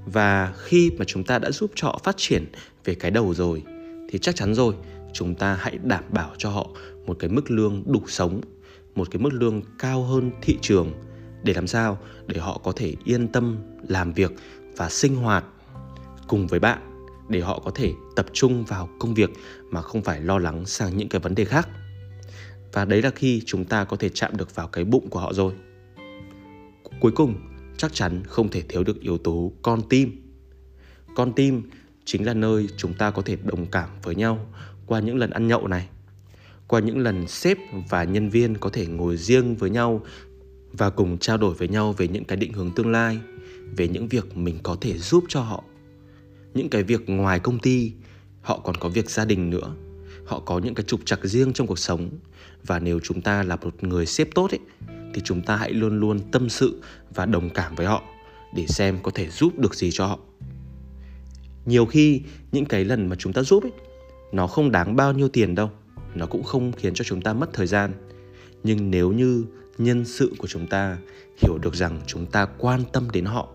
Và 0.05 0.53
khi 0.57 0.91
mà 0.97 1.05
chúng 1.05 1.23
ta 1.23 1.39
đã 1.39 1.51
giúp 1.51 1.71
cho 1.75 1.87
họ 1.87 1.99
phát 2.03 2.15
triển 2.17 2.45
về 2.85 2.95
cái 2.95 3.11
đầu 3.11 3.33
rồi, 3.33 3.63
thì 4.09 4.19
chắc 4.19 4.35
chắn 4.35 4.53
rồi, 4.53 4.75
chúng 5.13 5.35
ta 5.35 5.57
hãy 5.59 5.77
đảm 5.83 6.03
bảo 6.09 6.31
cho 6.37 6.49
họ 6.49 6.69
một 7.05 7.17
cái 7.19 7.29
mức 7.29 7.51
lương 7.51 7.83
đủ 7.85 8.01
sống, 8.07 8.41
một 8.95 9.11
cái 9.11 9.21
mức 9.21 9.33
lương 9.33 9.61
cao 9.79 10.03
hơn 10.03 10.31
thị 10.41 10.57
trường 10.61 10.93
để 11.43 11.53
làm 11.53 11.67
sao 11.67 11.97
để 12.27 12.39
họ 12.39 12.61
có 12.63 12.71
thể 12.71 12.95
yên 13.05 13.27
tâm 13.27 13.57
làm 13.87 14.13
việc 14.13 14.31
và 14.77 14.89
sinh 14.89 15.15
hoạt 15.15 15.45
cùng 16.27 16.47
với 16.47 16.59
bạn, 16.59 17.05
để 17.29 17.41
họ 17.41 17.59
có 17.65 17.71
thể 17.75 17.93
tập 18.15 18.25
trung 18.33 18.65
vào 18.65 18.89
công 18.99 19.13
việc 19.13 19.29
mà 19.69 19.81
không 19.81 20.01
phải 20.01 20.21
lo 20.21 20.39
lắng 20.39 20.65
sang 20.65 20.97
những 20.97 21.09
cái 21.09 21.21
vấn 21.21 21.35
đề 21.35 21.45
khác. 21.45 21.69
Và 22.73 22.85
đấy 22.85 23.01
là 23.01 23.09
khi 23.09 23.41
chúng 23.45 23.65
ta 23.65 23.83
có 23.83 23.97
thể 23.97 24.09
chạm 24.09 24.37
được 24.37 24.55
vào 24.55 24.67
cái 24.67 24.85
bụng 24.85 25.09
của 25.09 25.19
họ 25.19 25.33
rồi. 25.33 25.53
Cuối 26.99 27.11
cùng, 27.11 27.35
chắc 27.77 27.93
chắn 27.93 28.23
không 28.27 28.49
thể 28.49 28.61
thiếu 28.61 28.83
được 28.83 29.01
yếu 29.01 29.17
tố 29.17 29.51
con 29.61 29.81
tim. 29.89 30.21
Con 31.15 31.33
tim 31.33 31.69
chính 32.05 32.25
là 32.25 32.33
nơi 32.33 32.67
chúng 32.77 32.93
ta 32.93 33.11
có 33.11 33.21
thể 33.21 33.37
đồng 33.43 33.65
cảm 33.65 33.89
với 34.03 34.15
nhau 34.15 34.45
qua 34.85 34.99
những 34.99 35.17
lần 35.17 35.29
ăn 35.29 35.47
nhậu 35.47 35.67
này, 35.67 35.87
qua 36.67 36.79
những 36.79 36.97
lần 36.97 37.27
sếp 37.27 37.57
và 37.89 38.03
nhân 38.03 38.29
viên 38.29 38.57
có 38.57 38.69
thể 38.69 38.85
ngồi 38.85 39.17
riêng 39.17 39.55
với 39.55 39.69
nhau 39.69 40.01
và 40.73 40.89
cùng 40.89 41.17
trao 41.17 41.37
đổi 41.37 41.53
với 41.53 41.67
nhau 41.67 41.93
về 41.97 42.07
những 42.07 42.23
cái 42.23 42.37
định 42.37 42.53
hướng 42.53 42.71
tương 42.71 42.91
lai, 42.91 43.19
về 43.77 43.87
những 43.87 44.07
việc 44.07 44.37
mình 44.37 44.57
có 44.63 44.77
thể 44.81 44.97
giúp 44.97 45.23
cho 45.27 45.41
họ. 45.41 45.63
Những 46.53 46.69
cái 46.69 46.83
việc 46.83 47.09
ngoài 47.09 47.39
công 47.39 47.59
ty, 47.59 47.91
họ 48.41 48.59
còn 48.59 48.75
có 48.75 48.89
việc 48.89 49.09
gia 49.09 49.25
đình 49.25 49.49
nữa. 49.49 49.75
Họ 50.25 50.39
có 50.39 50.59
những 50.59 50.75
cái 50.75 50.83
trục 50.83 50.99
trặc 51.05 51.19
riêng 51.23 51.53
trong 51.53 51.67
cuộc 51.67 51.79
sống. 51.79 52.09
Và 52.63 52.79
nếu 52.79 52.99
chúng 52.99 53.21
ta 53.21 53.43
là 53.43 53.55
một 53.55 53.83
người 53.83 54.05
sếp 54.05 54.35
tốt 54.35 54.51
ấy, 54.51 54.59
thì 55.13 55.21
chúng 55.23 55.41
ta 55.41 55.55
hãy 55.55 55.73
luôn 55.73 55.99
luôn 55.99 56.19
tâm 56.31 56.49
sự 56.49 56.81
và 57.15 57.25
đồng 57.25 57.49
cảm 57.49 57.75
với 57.75 57.85
họ 57.85 58.03
để 58.55 58.67
xem 58.67 58.97
có 59.03 59.11
thể 59.15 59.29
giúp 59.29 59.59
được 59.59 59.75
gì 59.75 59.89
cho 59.91 60.05
họ. 60.05 60.19
Nhiều 61.65 61.85
khi, 61.85 62.21
những 62.51 62.65
cái 62.65 62.85
lần 62.85 63.07
mà 63.07 63.15
chúng 63.15 63.33
ta 63.33 63.43
giúp 63.43 63.63
ấy, 63.63 63.71
nó 64.31 64.47
không 64.47 64.71
đáng 64.71 64.95
bao 64.95 65.13
nhiêu 65.13 65.29
tiền 65.29 65.55
đâu. 65.55 65.69
Nó 66.15 66.25
cũng 66.25 66.43
không 66.43 66.71
khiến 66.71 66.93
cho 66.93 67.03
chúng 67.03 67.21
ta 67.21 67.33
mất 67.33 67.49
thời 67.53 67.67
gian. 67.67 67.91
Nhưng 68.63 68.91
nếu 68.91 69.11
như 69.11 69.45
nhân 69.77 70.05
sự 70.05 70.33
của 70.37 70.47
chúng 70.47 70.67
ta, 70.67 70.97
hiểu 71.37 71.57
được 71.57 71.75
rằng 71.75 71.99
chúng 72.07 72.25
ta 72.25 72.45
quan 72.57 72.81
tâm 72.93 73.09
đến 73.09 73.25
họ, 73.25 73.49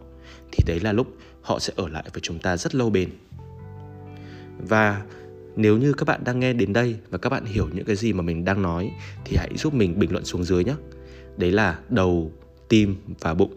thì 0.53 0.65
đấy 0.67 0.81
là 0.81 0.93
lúc 0.93 1.07
họ 1.43 1.59
sẽ 1.59 1.73
ở 1.77 1.89
lại 1.89 2.05
với 2.13 2.21
chúng 2.21 2.39
ta 2.39 2.57
rất 2.57 2.75
lâu 2.75 2.91
bền. 2.91 3.11
Và 4.59 5.03
nếu 5.57 5.79
như 5.79 5.93
các 5.93 6.05
bạn 6.05 6.25
đang 6.25 6.41
nghe 6.41 6.53
đến 6.53 6.73
đây 6.73 6.97
và 7.11 7.19
các 7.19 7.31
bạn 7.31 7.45
hiểu 7.45 7.69
những 7.73 7.85
cái 7.85 7.97
gì 7.97 8.13
mà 8.13 8.23
mình 8.23 8.45
đang 8.45 8.63
nói, 8.63 8.91
thì 9.25 9.37
hãy 9.37 9.51
giúp 9.57 9.75
mình 9.75 9.99
bình 9.99 10.13
luận 10.13 10.25
xuống 10.25 10.45
dưới 10.45 10.65
nhé. 10.65 10.75
Đấy 11.37 11.53
là 11.53 11.79
đầu, 11.89 12.33
tim 12.69 12.97
và 13.21 13.35
bụng, 13.35 13.57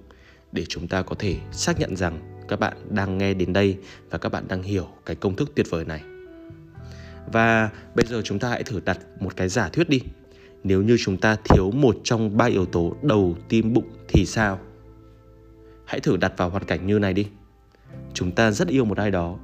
để 0.52 0.66
chúng 0.70 0.88
ta 0.88 1.02
có 1.02 1.16
thể 1.20 1.38
xác 1.52 1.80
nhận 1.80 1.96
rằng 1.96 2.20
các 2.48 2.60
bạn 2.60 2.78
đang 2.90 3.18
nghe 3.18 3.34
đến 3.34 3.54
đây 3.54 3.78
và 4.10 4.18
các 4.18 4.30
bạn 4.30 4.48
đang 4.48 4.64
hiểu 4.64 4.88
cái 5.06 5.16
công 5.16 5.36
thức 5.36 5.52
tuyệt 5.56 5.66
vời 5.70 5.86
này. 5.86 6.02
Và 7.34 7.70
bây 7.96 8.06
giờ 8.06 8.22
chúng 8.24 8.40
ta 8.40 8.50
hãy 8.50 8.64
thử 8.64 8.80
đặt 8.86 9.00
một 9.20 9.36
cái 9.36 9.50
giả 9.50 9.70
thuyết 9.70 9.90
đi 9.90 10.02
nếu 10.64 10.82
như 10.82 10.98
chúng 11.00 11.18
ta 11.18 11.36
thiếu 11.44 11.72
một 11.72 11.98
trong 12.04 12.38
ba 12.38 12.46
yếu 12.46 12.66
tố 12.66 12.96
đầu 13.02 13.36
tim 13.50 13.74
bụng 13.74 13.90
thì 14.08 14.26
sao? 14.26 14.60
Hãy 15.86 16.00
thử 16.00 16.18
đặt 16.18 16.34
vào 16.38 16.50
hoàn 16.50 16.64
cảnh 16.64 16.88
như 16.88 17.00
này 17.00 17.14
đi. 17.14 17.28
Chúng 18.14 18.32
ta 18.32 18.52
rất 18.52 18.68
yêu 18.68 18.86
một 18.86 18.98
ai 18.98 19.12
đó. 19.12 19.38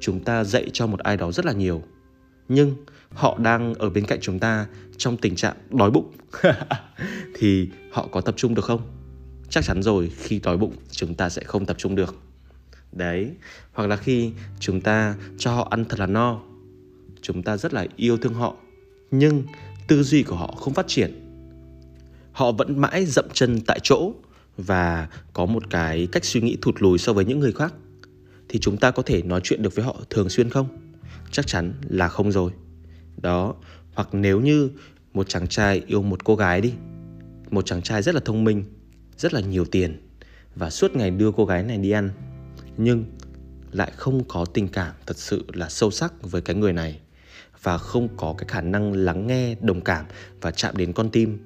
Chúng 0.00 0.20
ta 0.20 0.44
dạy 0.44 0.70
cho 0.72 0.86
một 0.86 1.00
ai 1.00 1.16
đó 1.16 1.32
rất 1.32 1.46
là 1.46 1.52
nhiều. 1.52 1.82
Nhưng 2.48 2.74
họ 3.12 3.38
đang 3.38 3.74
ở 3.74 3.90
bên 3.90 4.06
cạnh 4.06 4.18
chúng 4.22 4.38
ta 4.38 4.66
trong 4.96 5.16
tình 5.16 5.36
trạng 5.36 5.56
đói 5.70 5.90
bụng. 5.90 6.12
Thì 7.34 7.68
họ 7.92 8.08
có 8.12 8.20
tập 8.20 8.34
trung 8.36 8.54
được 8.54 8.64
không? 8.64 8.80
Chắc 9.48 9.64
chắn 9.64 9.82
rồi, 9.82 10.12
khi 10.16 10.40
đói 10.42 10.56
bụng 10.56 10.74
chúng 10.90 11.14
ta 11.14 11.28
sẽ 11.28 11.42
không 11.44 11.66
tập 11.66 11.76
trung 11.78 11.94
được. 11.94 12.16
Đấy, 12.92 13.30
hoặc 13.72 13.86
là 13.86 13.96
khi 13.96 14.32
chúng 14.60 14.80
ta 14.80 15.14
cho 15.38 15.52
họ 15.52 15.68
ăn 15.70 15.84
thật 15.84 16.00
là 16.00 16.06
no. 16.06 16.40
Chúng 17.22 17.42
ta 17.42 17.56
rất 17.56 17.74
là 17.74 17.86
yêu 17.96 18.16
thương 18.16 18.34
họ. 18.34 18.56
Nhưng 19.10 19.42
tư 19.90 20.02
duy 20.02 20.22
của 20.22 20.36
họ 20.36 20.54
không 20.60 20.74
phát 20.74 20.88
triển. 20.88 21.12
Họ 22.32 22.52
vẫn 22.52 22.80
mãi 22.80 23.06
dậm 23.06 23.24
chân 23.32 23.60
tại 23.66 23.80
chỗ 23.82 24.12
và 24.56 25.08
có 25.32 25.46
một 25.46 25.70
cái 25.70 26.08
cách 26.12 26.24
suy 26.24 26.40
nghĩ 26.40 26.56
thụt 26.62 26.82
lùi 26.82 26.98
so 26.98 27.12
với 27.12 27.24
những 27.24 27.38
người 27.38 27.52
khác. 27.52 27.74
Thì 28.48 28.58
chúng 28.58 28.76
ta 28.76 28.90
có 28.90 29.02
thể 29.02 29.22
nói 29.22 29.40
chuyện 29.44 29.62
được 29.62 29.74
với 29.74 29.84
họ 29.84 29.96
thường 30.10 30.28
xuyên 30.28 30.50
không? 30.50 30.66
Chắc 31.30 31.46
chắn 31.46 31.72
là 31.88 32.08
không 32.08 32.32
rồi. 32.32 32.52
Đó, 33.16 33.54
hoặc 33.94 34.08
nếu 34.12 34.40
như 34.40 34.70
một 35.12 35.28
chàng 35.28 35.46
trai 35.46 35.82
yêu 35.86 36.02
một 36.02 36.24
cô 36.24 36.36
gái 36.36 36.60
đi, 36.60 36.72
một 37.50 37.66
chàng 37.66 37.82
trai 37.82 38.02
rất 38.02 38.14
là 38.14 38.20
thông 38.24 38.44
minh, 38.44 38.64
rất 39.16 39.34
là 39.34 39.40
nhiều 39.40 39.64
tiền 39.64 40.08
và 40.56 40.70
suốt 40.70 40.96
ngày 40.96 41.10
đưa 41.10 41.32
cô 41.32 41.44
gái 41.44 41.62
này 41.62 41.78
đi 41.78 41.90
ăn, 41.90 42.10
nhưng 42.76 43.04
lại 43.72 43.92
không 43.96 44.24
có 44.28 44.44
tình 44.44 44.68
cảm 44.68 44.94
thật 45.06 45.16
sự 45.16 45.44
là 45.52 45.68
sâu 45.68 45.90
sắc 45.90 46.12
với 46.22 46.42
cái 46.42 46.56
người 46.56 46.72
này 46.72 47.00
và 47.62 47.78
không 47.78 48.08
có 48.16 48.34
cái 48.38 48.48
khả 48.48 48.60
năng 48.60 48.92
lắng 48.92 49.26
nghe, 49.26 49.54
đồng 49.60 49.80
cảm 49.80 50.04
và 50.40 50.50
chạm 50.50 50.76
đến 50.76 50.92
con 50.92 51.10
tim, 51.10 51.38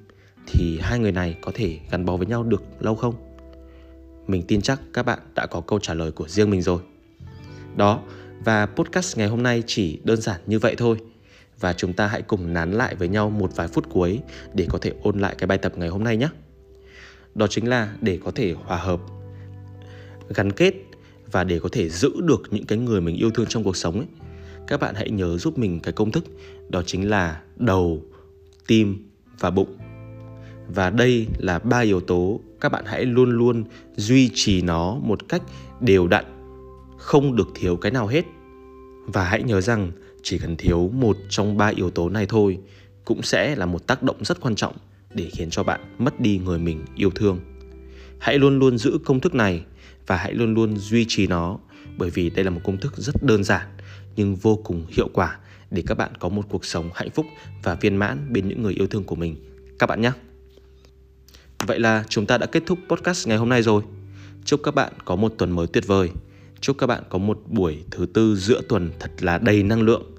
thì 0.46 0.78
hai 0.82 0.98
người 0.98 1.12
này 1.12 1.36
có 1.40 1.52
thể 1.54 1.78
gắn 1.90 2.04
bó 2.04 2.16
với 2.16 2.26
nhau 2.26 2.42
được 2.42 2.62
lâu 2.80 2.94
không? 2.94 3.14
Mình 4.26 4.42
tin 4.48 4.60
chắc 4.60 4.80
các 4.92 5.02
bạn 5.02 5.18
đã 5.34 5.46
có 5.46 5.60
câu 5.60 5.78
trả 5.78 5.94
lời 5.94 6.12
của 6.12 6.28
riêng 6.28 6.50
mình 6.50 6.62
rồi. 6.62 6.80
Đó, 7.76 8.02
và 8.44 8.66
podcast 8.66 9.18
ngày 9.18 9.28
hôm 9.28 9.42
nay 9.42 9.62
chỉ 9.66 10.00
đơn 10.04 10.20
giản 10.20 10.40
như 10.46 10.58
vậy 10.58 10.74
thôi. 10.78 10.96
Và 11.60 11.72
chúng 11.72 11.92
ta 11.92 12.06
hãy 12.06 12.22
cùng 12.22 12.52
nán 12.52 12.72
lại 12.72 12.94
với 12.94 13.08
nhau 13.08 13.30
một 13.30 13.56
vài 13.56 13.68
phút 13.68 13.90
cuối 13.90 14.20
để 14.54 14.66
có 14.70 14.78
thể 14.78 14.92
ôn 15.02 15.18
lại 15.18 15.34
cái 15.38 15.46
bài 15.46 15.58
tập 15.58 15.72
ngày 15.76 15.88
hôm 15.88 16.04
nay 16.04 16.16
nhé. 16.16 16.28
Đó 17.34 17.46
chính 17.46 17.68
là 17.68 17.94
để 18.00 18.18
có 18.24 18.30
thể 18.30 18.54
hòa 18.64 18.76
hợp, 18.76 19.00
gắn 20.28 20.52
kết 20.52 20.74
và 21.32 21.44
để 21.44 21.58
có 21.58 21.68
thể 21.72 21.88
giữ 21.88 22.12
được 22.20 22.42
những 22.50 22.66
cái 22.66 22.78
người 22.78 23.00
mình 23.00 23.16
yêu 23.16 23.30
thương 23.30 23.46
trong 23.48 23.64
cuộc 23.64 23.76
sống 23.76 23.98
ấy 23.98 24.23
các 24.66 24.80
bạn 24.80 24.94
hãy 24.94 25.10
nhớ 25.10 25.38
giúp 25.38 25.58
mình 25.58 25.80
cái 25.80 25.92
công 25.92 26.10
thức, 26.10 26.24
đó 26.68 26.82
chính 26.86 27.10
là 27.10 27.40
đầu, 27.56 28.02
tim 28.66 29.08
và 29.38 29.50
bụng. 29.50 29.76
Và 30.68 30.90
đây 30.90 31.26
là 31.38 31.58
ba 31.58 31.80
yếu 31.80 32.00
tố 32.00 32.40
các 32.60 32.68
bạn 32.72 32.84
hãy 32.86 33.04
luôn 33.04 33.30
luôn 33.30 33.64
duy 33.96 34.30
trì 34.34 34.62
nó 34.62 34.94
một 34.94 35.28
cách 35.28 35.42
đều 35.80 36.08
đặn, 36.08 36.24
không 36.98 37.36
được 37.36 37.48
thiếu 37.54 37.76
cái 37.76 37.92
nào 37.92 38.06
hết. 38.06 38.24
Và 39.06 39.24
hãy 39.24 39.42
nhớ 39.42 39.60
rằng 39.60 39.92
chỉ 40.22 40.38
cần 40.38 40.56
thiếu 40.56 40.90
một 40.94 41.16
trong 41.28 41.56
ba 41.56 41.66
yếu 41.66 41.90
tố 41.90 42.08
này 42.08 42.26
thôi 42.26 42.58
cũng 43.04 43.22
sẽ 43.22 43.56
là 43.56 43.66
một 43.66 43.86
tác 43.86 44.02
động 44.02 44.16
rất 44.24 44.40
quan 44.40 44.54
trọng 44.54 44.74
để 45.14 45.30
khiến 45.32 45.50
cho 45.50 45.62
bạn 45.62 45.80
mất 45.98 46.20
đi 46.20 46.40
người 46.44 46.58
mình 46.58 46.84
yêu 46.96 47.10
thương. 47.14 47.40
Hãy 48.18 48.38
luôn 48.38 48.58
luôn 48.58 48.78
giữ 48.78 48.98
công 49.04 49.20
thức 49.20 49.34
này 49.34 49.64
và 50.06 50.16
hãy 50.16 50.34
luôn 50.34 50.54
luôn 50.54 50.76
duy 50.76 51.04
trì 51.08 51.26
nó, 51.26 51.58
bởi 51.96 52.10
vì 52.10 52.30
đây 52.30 52.44
là 52.44 52.50
một 52.50 52.60
công 52.64 52.76
thức 52.76 52.92
rất 52.96 53.22
đơn 53.22 53.44
giản 53.44 53.66
nhưng 54.16 54.36
vô 54.36 54.60
cùng 54.64 54.86
hiệu 54.88 55.08
quả 55.12 55.38
để 55.70 55.82
các 55.86 55.94
bạn 55.94 56.12
có 56.18 56.28
một 56.28 56.46
cuộc 56.48 56.64
sống 56.64 56.90
hạnh 56.94 57.10
phúc 57.10 57.26
và 57.62 57.74
viên 57.74 57.96
mãn 57.96 58.32
bên 58.32 58.48
những 58.48 58.62
người 58.62 58.74
yêu 58.74 58.86
thương 58.86 59.04
của 59.04 59.16
mình 59.16 59.36
các 59.78 59.86
bạn 59.86 60.00
nhé. 60.00 60.12
Vậy 61.66 61.80
là 61.80 62.04
chúng 62.08 62.26
ta 62.26 62.38
đã 62.38 62.46
kết 62.46 62.62
thúc 62.66 62.78
podcast 62.88 63.28
ngày 63.28 63.36
hôm 63.36 63.48
nay 63.48 63.62
rồi. 63.62 63.82
Chúc 64.44 64.60
các 64.64 64.74
bạn 64.74 64.92
có 65.04 65.16
một 65.16 65.34
tuần 65.38 65.50
mới 65.50 65.66
tuyệt 65.66 65.86
vời. 65.86 66.10
Chúc 66.60 66.78
các 66.78 66.86
bạn 66.86 67.02
có 67.08 67.18
một 67.18 67.40
buổi 67.46 67.84
thứ 67.90 68.06
tư 68.14 68.36
giữa 68.36 68.60
tuần 68.68 68.90
thật 69.00 69.10
là 69.20 69.38
đầy 69.38 69.62
năng 69.62 69.82
lượng 69.82 70.14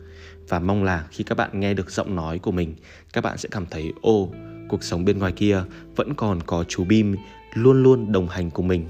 và 0.49 0.59
mong 0.59 0.83
là 0.83 1.07
khi 1.11 1.23
các 1.23 1.35
bạn 1.37 1.59
nghe 1.59 1.73
được 1.73 1.91
giọng 1.91 2.15
nói 2.15 2.39
của 2.39 2.51
mình, 2.51 2.75
các 3.13 3.23
bạn 3.23 3.37
sẽ 3.37 3.49
cảm 3.51 3.65
thấy 3.65 3.93
ô, 4.01 4.31
cuộc 4.69 4.83
sống 4.83 5.05
bên 5.05 5.19
ngoài 5.19 5.31
kia 5.31 5.63
vẫn 5.95 6.13
còn 6.13 6.43
có 6.43 6.63
chú 6.63 6.83
Bim 6.83 7.15
luôn 7.53 7.83
luôn 7.83 8.11
đồng 8.11 8.29
hành 8.29 8.51
cùng 8.51 8.67
mình. 8.67 8.87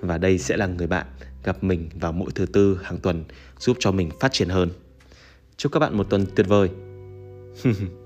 Và 0.00 0.18
đây 0.18 0.38
sẽ 0.38 0.56
là 0.56 0.66
người 0.66 0.86
bạn 0.86 1.06
gặp 1.44 1.64
mình 1.64 1.88
vào 1.94 2.12
mỗi 2.12 2.30
thứ 2.34 2.46
tư 2.46 2.80
hàng 2.82 2.98
tuần 2.98 3.24
giúp 3.60 3.76
cho 3.80 3.92
mình 3.92 4.10
phát 4.20 4.32
triển 4.32 4.48
hơn. 4.48 4.70
Chúc 5.56 5.72
các 5.72 5.80
bạn 5.80 5.96
một 5.96 6.10
tuần 6.10 6.26
tuyệt 6.36 6.46
vời. 6.48 6.70